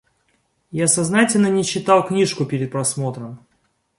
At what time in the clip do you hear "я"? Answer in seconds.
0.71-0.87